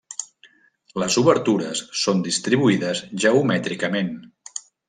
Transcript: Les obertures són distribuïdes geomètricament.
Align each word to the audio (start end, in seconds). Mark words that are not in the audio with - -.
Les 1.03 1.17
obertures 1.23 1.83
són 2.05 2.25
distribuïdes 2.31 3.05
geomètricament. 3.27 4.13